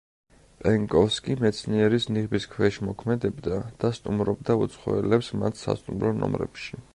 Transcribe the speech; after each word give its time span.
პენკოვსკი 0.61 1.35
მეცნიერის 1.43 2.07
ნიღბის 2.15 2.47
ქვეშ 2.53 2.79
მოქმედებდა 2.87 3.59
და 3.85 3.93
სტუმრობდა 3.99 4.57
უცხოელებს 4.65 5.31
მათ 5.43 5.63
სასტუმრო 5.67 6.15
ნომრებში. 6.25 6.83